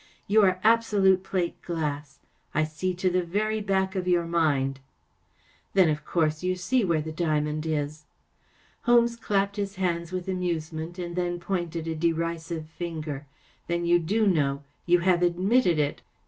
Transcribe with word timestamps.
44 0.25 0.25
You 0.33 0.41
are 0.49 0.59
absolute 0.63 1.23
plate 1.23 1.61
glass. 1.61 2.17
I 2.55 2.63
see 2.63 2.95
to 2.95 3.09
the 3.11 3.21
very 3.21 3.61
back 3.61 3.95
of 3.95 4.07
your 4.07 4.25
mind.‚ÄĚ 4.25 4.79
,4 4.79 4.83
Then, 5.75 5.89
of 5.89 6.03
course, 6.05 6.41
you 6.41 6.55
see 6.55 6.83
where 6.83 7.03
the 7.03 7.11
diamond 7.11 7.67
is! 7.67 7.99
‚ÄĚ 8.81 8.85
Holmes 8.85 9.15
clapped 9.17 9.55
his 9.57 9.75
hands 9.75 10.11
with 10.11 10.25
amuse¬ 10.25 10.73
ment, 10.73 10.97
and 10.97 11.15
then 11.15 11.39
pointed 11.39 11.87
a 11.87 11.93
derisive 11.93 12.65
finger. 12.67 13.27
44 13.67 13.67
Then 13.67 13.85
you 13.85 13.99
do 13.99 14.25
know. 14.25 14.63
You 14.87 15.01
have 15.01 15.21
admitted 15.21 15.77
it! 15.77 16.01